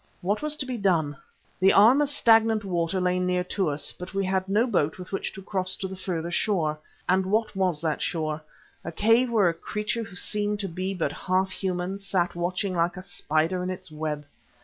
What 0.21 0.41
was 0.41 0.55
to 0.55 0.65
be 0.65 0.77
done? 0.79 1.15
The 1.59 1.73
arm 1.73 2.01
of 2.01 2.09
stagnant 2.09 2.65
water 2.65 2.99
lay 2.99 3.19
near 3.19 3.43
to 3.53 3.69
us, 3.69 3.93
but 3.93 4.15
we 4.15 4.25
had 4.25 4.49
no 4.49 4.65
boat 4.65 4.97
with 4.97 5.11
which 5.11 5.31
to 5.33 5.43
cross 5.43 5.75
to 5.75 5.87
the 5.87 5.95
further 5.95 6.31
shore. 6.31 6.79
And 7.07 7.27
what 7.27 7.55
was 7.55 7.81
that 7.81 8.01
shore? 8.01 8.41
A 8.83 8.91
cave 8.91 9.29
where 9.29 9.47
a 9.49 9.53
creature 9.53 10.01
who 10.01 10.15
seemed 10.15 10.59
to 10.61 10.67
be 10.67 10.95
but 10.95 11.11
half 11.11 11.51
human, 11.51 11.99
sat 11.99 12.33
watching 12.33 12.73
like 12.73 12.97
a 12.97 13.03
spider 13.03 13.61
in 13.61 13.69
its 13.69 13.91
web. 13.91 14.25